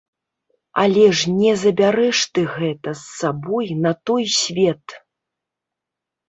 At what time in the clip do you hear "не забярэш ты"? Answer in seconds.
1.41-2.41